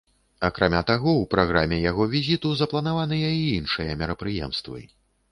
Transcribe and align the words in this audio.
Акрамя 0.47 0.79
таго, 0.91 1.11
у 1.17 1.25
праграме 1.33 1.77
яго 1.91 2.07
візіту 2.13 2.53
запланаваныя 2.61 3.27
і 3.35 3.43
іншыя 3.59 3.97
мерапрыемствы. 4.01 4.79